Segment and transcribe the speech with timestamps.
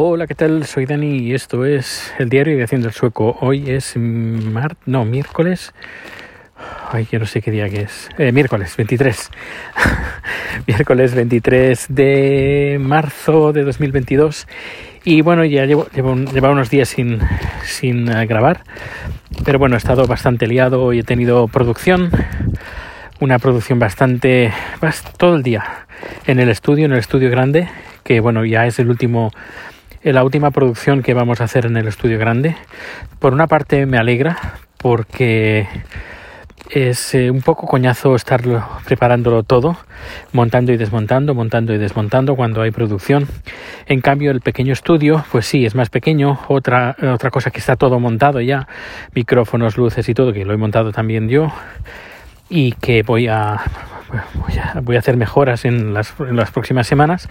[0.00, 0.64] Hola, ¿qué tal?
[0.64, 3.36] Soy Dani y esto es el diario de Haciendo el Sueco.
[3.40, 4.76] Hoy es mar...
[4.86, 5.74] no, miércoles.
[6.92, 8.08] Ay, yo no sé qué día que es.
[8.16, 9.28] Eh, miércoles 23.
[10.68, 14.46] miércoles 23 de marzo de 2022.
[15.02, 17.18] Y bueno, ya llevo, llevo, unos días sin,
[17.64, 18.62] sin uh, grabar.
[19.44, 22.12] Pero bueno, he estado bastante liado y he tenido producción.
[23.18, 24.52] Una producción bastante...
[25.16, 25.88] todo el día
[26.24, 27.68] en el estudio, en el estudio grande.
[28.04, 29.32] Que bueno, ya es el último
[30.12, 32.56] la última producción que vamos a hacer en el estudio grande.
[33.18, 35.66] Por una parte me alegra porque
[36.70, 38.42] es eh, un poco coñazo estar
[38.84, 39.76] preparándolo todo,
[40.32, 43.26] montando y desmontando, montando y desmontando cuando hay producción.
[43.86, 46.40] En cambio, el pequeño estudio, pues sí, es más pequeño.
[46.48, 48.68] Otra, otra cosa que está todo montado ya,
[49.14, 51.52] micrófonos, luces y todo, que lo he montado también yo
[52.48, 53.60] y que voy a
[54.82, 56.12] voy a, hacer mejoras en las,
[56.52, 57.28] próximas semanas,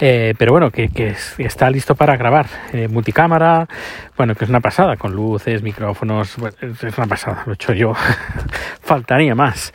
[0.00, 2.46] eh, pero bueno, que, está listo para grabar.
[2.72, 3.68] Eh, multicámara,
[4.16, 7.94] bueno, que es una pasada, con luces, micrófonos, es una pasada, lo he hecho yo,
[8.82, 9.72] faltaría más.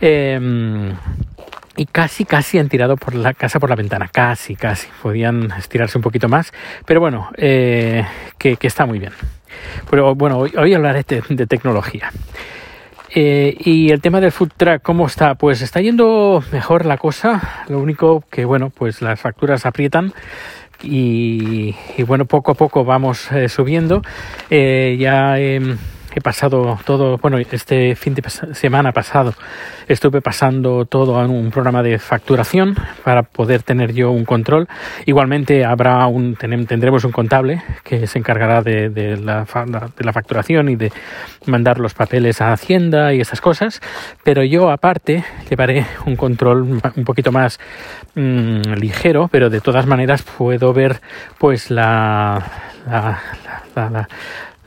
[0.00, 0.92] Em,
[1.76, 4.88] y casi, casi han tirado por la casa por la ventana, casi, casi.
[5.02, 6.52] Podían estirarse un poquito más,
[6.86, 8.04] pero bueno, eh,
[8.38, 9.12] que, está muy bien.
[9.90, 12.10] Pero bueno, hoy, hablaré de tecnología.
[13.14, 15.36] Eh, y el tema del food track, ¿cómo está?
[15.36, 17.64] Pues está yendo mejor la cosa.
[17.68, 20.12] Lo único que, bueno, pues las facturas aprietan.
[20.82, 21.74] Y,
[22.06, 24.02] bueno, poco a poco vamos eh, subiendo.
[24.50, 25.36] Eh, ya
[26.16, 28.22] he pasado todo, bueno, este fin de
[28.54, 29.34] semana pasado
[29.86, 34.66] estuve pasando todo a un programa de facturación para poder tener yo un control.
[35.04, 38.88] Igualmente habrá un, tendremos un contable que se encargará de,
[39.22, 40.90] la, de la facturación y de
[41.44, 43.82] mandar los papeles a Hacienda y esas cosas,
[44.24, 47.60] pero yo aparte llevaré un control un poquito más
[48.14, 50.98] mm, ligero, pero de todas maneras puedo ver
[51.38, 52.42] pues la
[52.86, 54.08] la,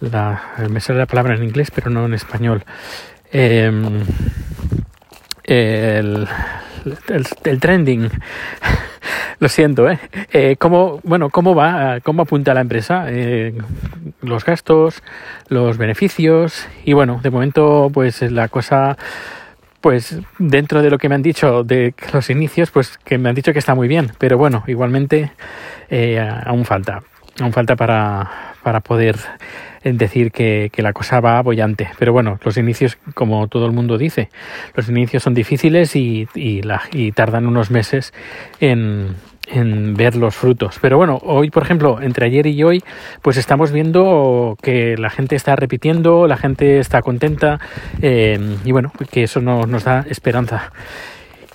[0.01, 2.63] me sale la palabra en inglés, pero no en español.
[3.31, 4.03] Em,
[5.43, 6.27] el,
[7.43, 8.09] el, trending.
[9.39, 9.99] Lo siento, ¿eh?
[10.33, 10.55] ¿eh?
[10.59, 11.99] ¿cómo, bueno, ¿Cómo va?
[12.01, 13.05] ¿Cómo apunta la empresa?
[13.07, 13.57] Eh,
[14.21, 15.01] los gastos,
[15.47, 18.97] los beneficios y bueno, de momento pues la cosa
[19.81, 23.35] pues dentro de lo que me han dicho de los inicios, pues que me han
[23.35, 25.31] dicho que está muy bien, pero bueno, igualmente
[25.89, 27.01] eh, aún falta,
[27.39, 28.29] aún falta para,
[28.61, 29.15] para poder
[29.83, 31.89] en decir que, la cosa va bollante.
[31.97, 34.29] Pero bueno, los inicios, como todo el mundo dice,
[34.75, 38.13] los inicios son difíciles y, y, tardan unos meses
[38.59, 39.15] en,
[39.47, 40.77] en ver los frutos.
[40.81, 42.83] Pero bueno, hoy, por ejemplo, entre ayer y hoy,
[43.21, 47.59] pues estamos viendo que la gente está repitiendo, la gente está contenta
[48.01, 50.71] eh, y bueno, que eso nos da esperanza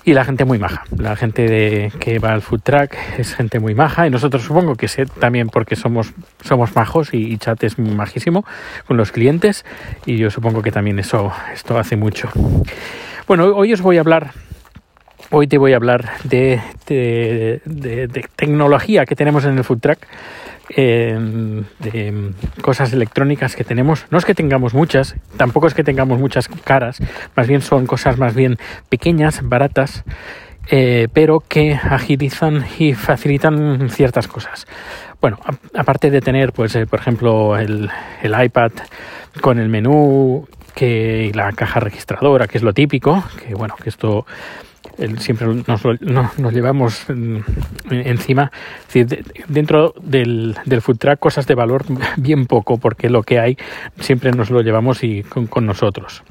[0.04, 0.84] y la gente muy maja.
[0.96, 4.74] La gente de, que va al food track es gente muy maja y nosotros supongo
[4.74, 8.44] que sé también porque somos, somos majos y, Chat es majísimo
[8.86, 9.64] con los clientes
[10.06, 12.28] y yo supongo que también eso esto hace mucho.
[13.26, 14.32] Bueno, hoy os voy a hablar
[15.30, 20.06] Hoy te voy a hablar de, de, de, tecnología que tenemos en el food track
[20.70, 21.18] eh,
[21.78, 22.32] de
[22.62, 24.06] cosas electrónicas que tenemos.
[24.10, 27.00] No es que tengamos muchas, tampoco es que tengamos muchas caras,
[27.36, 28.56] más bien son cosas más bien
[28.88, 30.04] pequeñas, baratas,
[30.70, 34.66] eh, pero que agilizan y facilitan ciertas cosas.
[35.20, 35.38] Bueno,
[35.74, 37.90] aparte de tener, pues, eh, por ejemplo, el,
[38.22, 38.72] el iPad
[39.40, 44.26] con el menú que la caja registradora, que es lo típico, que bueno, que esto
[45.18, 47.06] siempre nos, llevamos
[47.90, 48.50] encima.
[49.48, 51.84] dentro del, del, food track cosas de valor
[52.16, 53.56] bien poco, porque lo que hay
[54.00, 56.22] siempre nos lo llevamos y con, nosotros.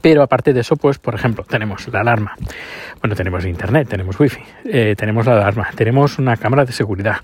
[0.00, 2.34] Pero aparte de eso, pues, por ejemplo, tenemos la alarma.
[3.00, 7.16] Bueno, tenemos internet, tenemos wifi, eh, tenemos la alarma, tenemos una cámara de seguridad,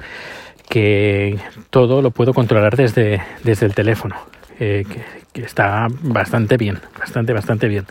[0.69, 1.39] que
[1.71, 4.17] todo lo puedo controlar desde, desde el teléfono.
[4.61, 4.85] Eh,
[5.33, 7.87] que, está bastante bien, bastante, bastante bien.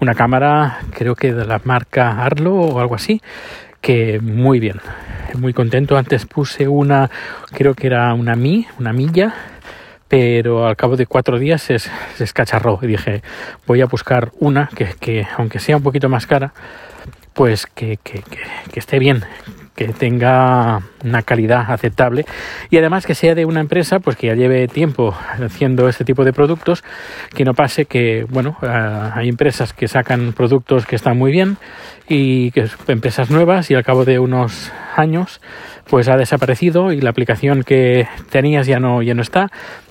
[0.00, 3.20] Una cámara, creo que de la marca Arlo o algo así,
[3.82, 4.80] que muy bien,
[5.38, 5.98] muy contento.
[5.98, 7.10] Antes puse una,
[7.52, 9.34] creo que era una Mi, una milla,
[10.08, 11.76] pero al cabo de cuatro días se,
[12.18, 13.22] escacharró y dije,
[13.66, 16.54] voy a buscar una que, que aunque sea un poquito más cara,
[17.34, 17.98] pues que
[18.74, 19.22] esté bien,
[19.76, 22.24] que tenga una calidad aceptable
[22.70, 26.24] y además que sea de una empresa pues que ya lleve tiempo haciendo este tipo
[26.24, 26.82] de productos
[27.34, 31.58] que no pase que bueno ah, hay empresas que sacan productos que están muy bien
[32.08, 35.40] y que empresas nuevas y al cabo de unos años
[35.88, 39.48] pues ha desaparecido y la aplicación que tenías ya no ya no está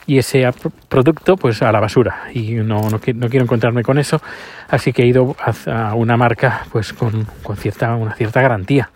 [0.08, 0.48] y ese
[0.88, 2.26] producto pues a la basura.
[2.34, 4.22] Y no, no, quiero encontrarme con eso.
[4.70, 5.36] Así que he ido
[5.68, 8.90] a una marca pues con, con cierta una cierta garantía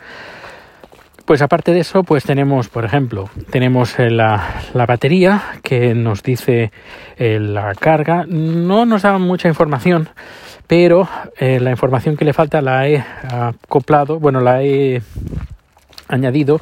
[1.30, 6.24] Pues aparte de eso, pues tenemos, por ejemplo, tenemos eh, la, la batería que nos
[6.24, 6.72] dice
[7.20, 8.26] eh, la carga.
[8.28, 10.10] No nos da mucha información,
[10.66, 15.04] pero eh, la información que le falta la he acoplado, bueno, la he
[16.08, 16.62] añadido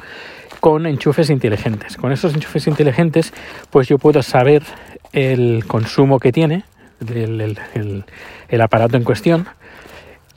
[0.60, 1.96] con enchufes inteligentes.
[1.96, 3.32] Con esos enchufes inteligentes,
[3.70, 4.64] pues yo puedo saber
[5.14, 6.64] el consumo que tiene
[7.08, 7.56] el,
[8.50, 9.48] el aparato en cuestión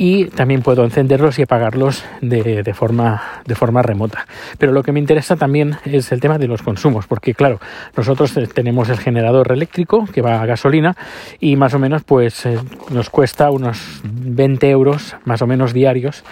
[0.04, 4.26] y también puedo encenderlos y apagarlos de, de, forma, de forma remota.
[4.58, 7.60] Pero lo que me interesa también es el tema de los consumos, porque claro,
[7.96, 10.98] nosotros tenemos el generador eléctrico que va a gasolina
[11.40, 12.58] y más o menos pues eh,
[12.90, 16.24] nos cuesta unos 20 euros más o menos diarios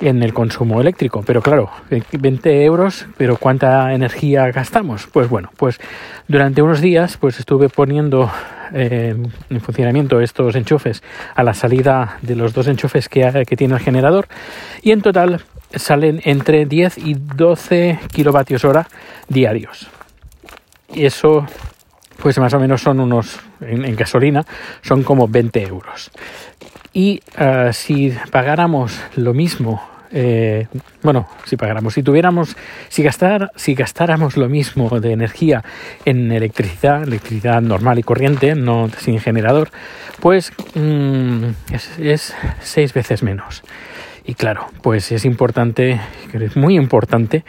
[0.00, 1.22] en el consumo eléctrico.
[1.26, 5.06] Pero claro, 20 euros, pero ¿cuánta energía gastamos?
[5.06, 5.80] Pues bueno, pues
[6.28, 8.30] durante unos días pues estuve poniendo
[8.72, 9.16] eh,
[9.50, 11.02] en funcionamiento estos enchufes
[11.34, 14.28] a la salida de los dos enchufes que, que tiene el generador
[14.82, 15.42] y en total
[15.74, 18.88] salen entre 10 y 12 kilovatios hora
[19.28, 19.88] diarios.
[20.92, 21.46] Y eso,
[22.20, 24.44] pues más o menos son unos, en, gasolina,
[24.82, 26.10] son como 20 euros.
[26.92, 29.80] Y uh, si pagáramos lo mismo
[30.12, 30.66] eh,
[31.02, 32.56] bueno, si pagáramos, si tuviéramos,
[32.88, 35.62] si, gastar, si gastáramos lo mismo de energía
[36.04, 39.70] en electricidad, electricidad normal y corriente, no sin generador,
[40.20, 41.44] pues mm,
[41.98, 43.62] es, seis veces menos.
[44.24, 46.00] Y claro, pues es importante,
[46.32, 47.44] es muy importante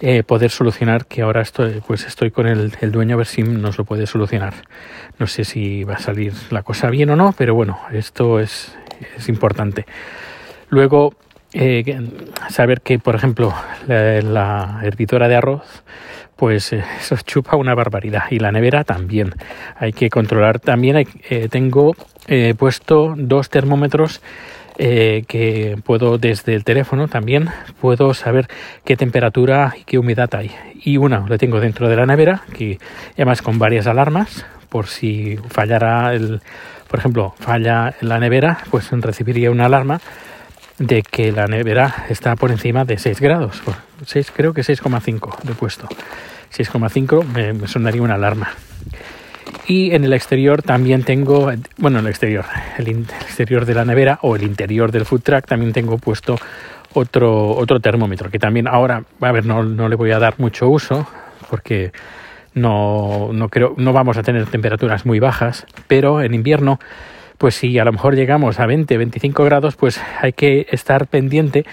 [0.00, 3.42] eh, poder solucionar que ahora estoy, pues estoy con el, el dueño a ver si
[3.42, 4.54] nos lo puede solucionar.
[5.18, 8.76] No sé si va a salir la cosa bien o no, pero bueno, esto es,
[9.16, 9.86] es importante.
[10.68, 11.14] Luego,
[11.58, 12.06] eh,
[12.50, 13.54] saber que, por ejemplo,
[13.86, 15.84] la, hervidora de arroz,
[16.36, 18.24] pues eh, eso chupa una barbaridad.
[18.30, 19.34] Y la nevera también.
[19.76, 20.60] Hay que controlar.
[20.60, 21.96] También eh, tengo
[22.58, 24.20] puesto dos termómetros
[24.76, 27.48] que puedo desde el teléfono también
[27.80, 28.46] puedo saber
[28.84, 30.50] qué temperatura y qué humedad hay.
[30.84, 32.78] Y una le tengo dentro de la nevera, que
[33.14, 36.42] además con varias alarmas, por si fallara el,
[36.88, 40.00] por ejemplo, falla la nevera, pues recibiría una alarma
[40.78, 43.62] de que la nevera está por encima de 6 grados.
[44.04, 45.88] 6, creo que 6,5 de puesto.
[46.54, 48.50] 6,5 me, me, sonaría una alarma.
[49.66, 52.44] Y en el exterior también tengo, bueno, en el exterior,
[52.78, 56.36] el, el, exterior de la nevera o el interior del food truck también tengo puesto
[56.94, 60.68] otro, otro termómetro que también ahora, a ver, no, no le voy a dar mucho
[60.68, 61.06] uso
[61.50, 61.92] porque
[62.54, 66.80] no, no creo, no vamos a tener temperaturas muy bajas, pero en invierno
[67.38, 71.64] pues si a lo mejor llegamos a 20, 25 grados, pues hay que estar pendiente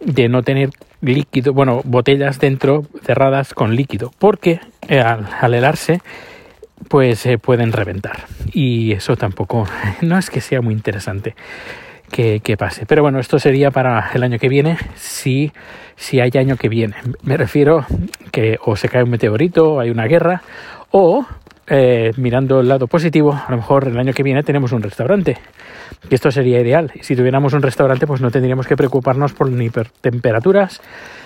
[0.00, 0.70] de no tener
[1.00, 6.00] líquido, bueno, botellas dentro cerradas con líquido, porque eh, al, helarse
[6.88, 8.24] pues se pueden reventar.
[8.52, 9.66] Y eso tampoco,
[10.02, 11.34] no es que sea muy interesante
[12.10, 12.86] que, que, pase.
[12.86, 15.52] Pero bueno, esto sería para el año que viene, si,
[15.96, 16.96] si hay año que viene.
[17.22, 17.86] Me refiero
[18.30, 20.42] que o se cae un meteorito, o hay una guerra,
[20.90, 21.26] o
[21.68, 25.38] eh, mirando el lado positivo, a lo mejor el año que viene tenemos un restaurante.
[26.08, 26.92] Y esto sería ideal.
[27.00, 30.80] Si tuviéramos un restaurante, pues no tendríamos que preocuparnos por ni por temperaturas,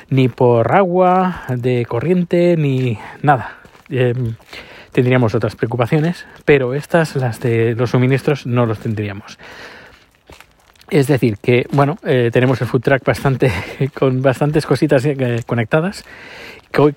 [0.09, 3.59] ni por agua de corriente, ni nada.
[3.91, 4.15] Eh,
[4.93, 9.39] tendríamos otras preocupaciones, pero estas, las de los suministros, no los tendríamos.
[10.91, 13.53] Es decir, que bueno, eh, tenemos el food track bastante
[13.95, 16.05] con bastantes cositas eh, conectadas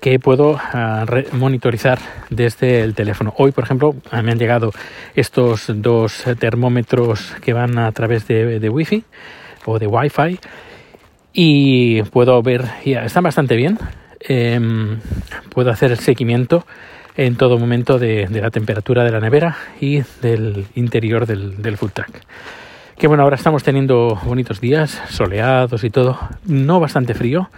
[0.00, 1.98] que puedo uh, monitorizar
[2.30, 3.34] desde el teléfono.
[3.38, 4.70] Hoy, por ejemplo, me han llegado
[5.16, 9.02] estos dos termómetros que van a través de, Wi-Fi
[9.64, 10.38] o de Wi-Fi
[11.32, 13.76] y puedo ver, están bastante bien.
[14.20, 14.60] Eh,
[15.50, 16.64] puedo hacer el seguimiento
[17.16, 21.90] en todo momento de, la temperatura de la nevera y del interior del, del food
[21.90, 22.20] truck
[22.96, 27.50] que bueno, ahora estamos teniendo bonitos días, soleados y todo, no bastante frío,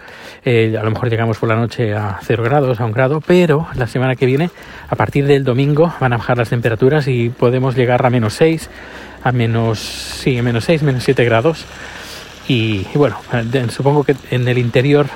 [0.43, 3.67] eh, a lo mejor llegamos por la noche a 0 grados, a un grado, pero
[3.75, 4.49] la semana que viene,
[4.89, 8.69] a partir del domingo, van a bajar las temperaturas y podemos llegar a menos 6,
[9.23, 11.65] a menos, sí, a menos 6, menos 7 grados.
[12.47, 13.17] Y, bueno,
[13.69, 15.07] supongo que en el interior,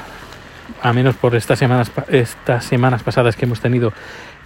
[0.82, 3.94] a menos por estas semanas, estas semanas pasadas que hemos tenido,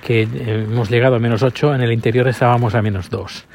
[0.04, 3.46] que eh, hemos llegado a menos 8, en el interior estábamos a menos 2.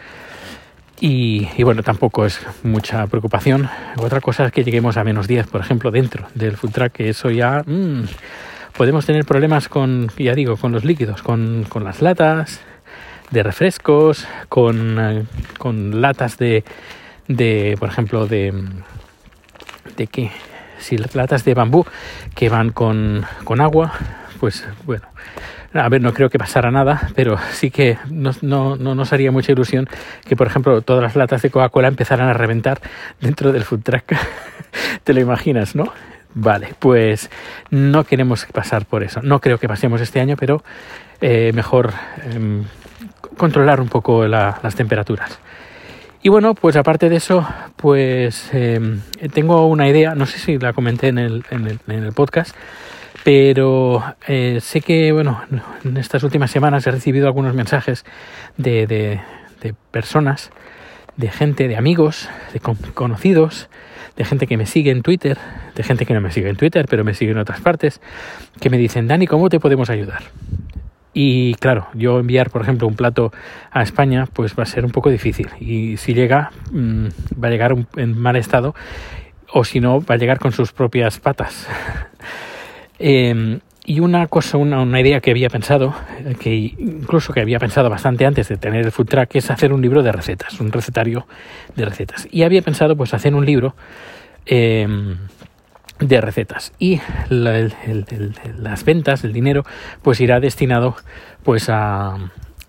[1.00, 3.70] Y, y, bueno, tampoco es mucha preocupación.
[3.96, 7.30] Otra cosa es que lleguemos a menos 10, por ejemplo, dentro del food que eso
[7.30, 8.02] ya mmm,
[8.76, 12.60] podemos tener problemas con, ya digo, con los líquidos, con, con las latas
[13.30, 15.24] de refrescos, con, uh,
[15.58, 16.64] con latas de,
[17.28, 18.52] de, por ejemplo, de,
[19.96, 20.30] de qué,
[20.78, 21.86] si latas de bambú
[22.34, 23.92] que van con, con agua,
[24.40, 25.06] pues bueno,
[25.74, 29.30] a ver, no creo que pasara nada, pero sí que no, no, no, nos haría
[29.30, 29.86] mucha ilusión
[30.26, 32.80] que, por ejemplo, todas las latas de Coca-Cola empezaran a reventar
[33.20, 34.14] dentro del food truck.
[35.04, 35.92] Te lo imaginas, ¿no?
[36.34, 37.30] Vale, pues
[37.70, 39.20] no queremos pasar por eso.
[39.22, 40.64] No creo que pasemos este año, pero
[41.20, 41.92] eh, mejor
[42.32, 42.64] em,
[43.36, 45.38] controlar un poco las temperaturas.
[46.22, 49.00] Y bueno, pues aparte de eso, pues em,
[49.32, 52.54] tengo una idea, no sé si la comenté en el, en el, podcast,
[53.24, 55.42] pero eh, sé que, bueno,
[55.84, 58.04] en estas últimas semanas he recibido algunos mensajes
[58.56, 60.50] de, de, personas,
[61.16, 63.68] de gente, de amigos, de conocidos,
[64.16, 65.38] de gente que me sigue en Twitter,
[65.74, 68.00] de gente que no me sigue en Twitter, pero me sigue en otras partes,
[68.60, 70.22] que me dicen, Dani, ¿cómo te podemos ayudar?
[71.12, 73.32] Y claro, yo enviar, por ejemplo, un plato
[73.70, 75.48] a España, pues va a ser un poco difícil.
[75.58, 77.06] Y si llega, mm,
[77.42, 78.74] va a llegar en mal estado,
[79.52, 81.66] o si no, va a llegar con sus propias patas.
[83.02, 87.58] Em, y una cosa, una, una, idea que había pensado, eh, que incluso que había
[87.58, 90.70] pensado bastante antes de tener el food track, es hacer un libro de recetas, un
[90.70, 91.26] recetario
[91.74, 92.28] de recetas.
[92.30, 93.74] Y había pensado, pues, hacer un libro.
[94.46, 94.86] Eh,
[96.00, 99.64] de recetas y las ventas, el dinero,
[100.02, 100.96] pues irá destinado
[101.42, 102.16] pues a,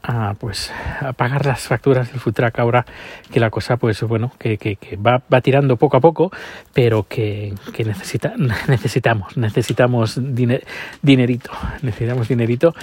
[0.04, 2.86] a, pues, a pagar las facturas del food truck ahora
[3.32, 6.32] que la cosa pues bueno que, que, va, va, tirando poco a poco
[6.74, 8.34] pero que, que necesita,
[8.68, 12.74] necesitamos necesitamos dinerito necesitamos dinerito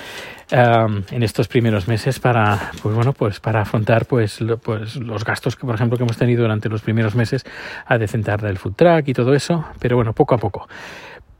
[0.52, 5.56] um, en estos primeros meses para pues bueno pues para afrontar pues, pues los gastos
[5.56, 7.44] que por ejemplo que hemos tenido durante los primeros meses
[7.86, 10.68] a decentar del food truck y todo eso pero bueno poco a poco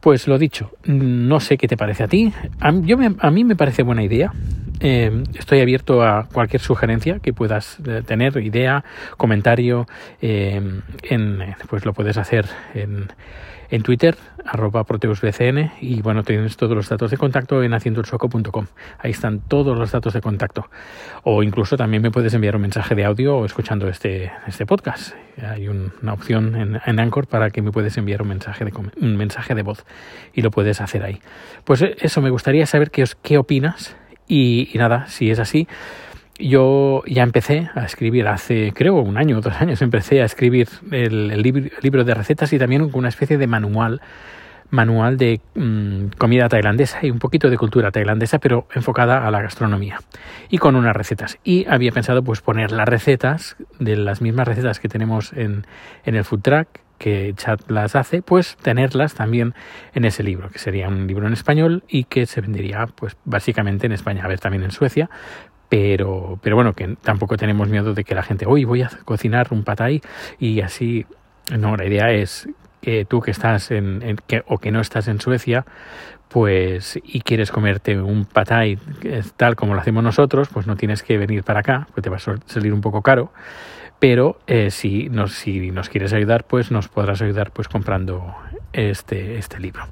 [0.00, 2.32] pues lo dicho, no sé qué te parece a ti.
[2.60, 4.32] A, yo a mí me parece buena idea.
[4.80, 8.84] Eh, estoy abierto a cualquier sugerencia que puedas eh, tener, idea,
[9.16, 9.86] comentario.
[10.20, 10.60] Eh,
[11.02, 13.08] en, pues lo puedes hacer en,
[13.70, 18.66] en Twitter, arroba proteusbcn, y bueno, tienes todos los datos de contacto en haciendoelsoco.com.
[18.98, 20.70] Ahí están todos los datos de contacto.
[21.24, 25.14] O incluso también me puedes enviar un mensaje de audio escuchando este, este podcast.
[25.42, 29.16] Hay una opción en, en, Anchor para que me puedes enviar un mensaje, de, un
[29.16, 29.84] mensaje de voz
[30.32, 31.20] y lo puedes hacer ahí.
[31.64, 33.96] Pues eso, me gustaría saber qué, qué opinas
[34.28, 35.66] y, nada, si es así,
[36.38, 40.68] yo ya empecé a escribir hace, creo, un año o dos años, empecé a escribir
[40.90, 41.28] el,
[41.82, 44.00] libro, de recetas y también una especie de manual,
[44.70, 49.42] manual de mm, comida tailandesa y un poquito de cultura tailandesa, pero enfocada a la
[49.42, 49.98] gastronomía
[50.50, 51.38] y con unas recetas.
[51.42, 55.66] Y había pensado pues poner las recetas de las mismas recetas que tenemos en,
[56.04, 56.68] en el food truck
[56.98, 59.54] que Chat las hace, pues tenerlas también
[59.94, 63.86] en ese libro, que sería un libro en español y que se vendería pues básicamente
[63.86, 65.08] en España, a ver también en Suecia,
[65.68, 69.48] pero, pero bueno, que tampoco tenemos miedo de que la gente, hoy voy a cocinar
[69.50, 70.00] un patay
[70.38, 71.06] y así,
[71.56, 72.48] no, la idea es
[72.80, 75.64] que tú que estás en, que, o que no estás en Suecia,
[76.28, 78.78] pues y quieres comerte un patay
[79.36, 82.16] tal como lo hacemos nosotros, pues no tienes que venir para acá, pues te va
[82.16, 83.32] a salir un poco caro,
[83.98, 88.34] pero eh, si, nos, si nos quieres ayudar, pues nos podrás ayudar pues comprando
[88.72, 89.84] este, este libro.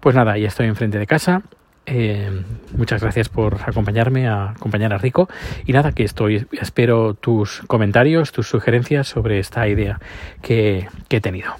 [0.00, 1.42] Pues nada, ya estoy enfrente de casa,
[1.86, 2.30] eh,
[2.76, 5.28] muchas gracias por acompañarme, a acompañar a Rico.
[5.66, 9.98] Y nada, que estoy, espero tus comentarios, tus sugerencias sobre esta idea
[10.42, 11.52] que he tenido.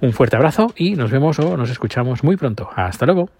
[0.00, 2.68] Un fuerte abrazo y nos vemos o nos escuchamos muy pronto.
[2.74, 3.30] Hasta luego.